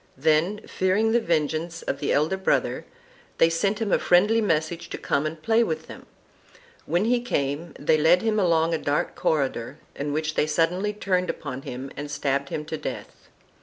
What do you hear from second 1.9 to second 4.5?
the elder brother, they sent him a friendly